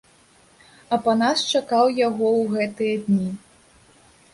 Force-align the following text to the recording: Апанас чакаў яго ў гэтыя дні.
Апанас 0.97 1.39
чакаў 1.51 1.85
яго 2.07 2.27
ў 2.41 2.59
гэтыя 2.59 2.95
дні. 3.07 3.29